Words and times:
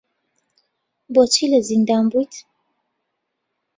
بۆچی 1.13 1.45
لە 1.51 1.59
زیندان 1.69 2.03
بوویت؟ 2.11 2.33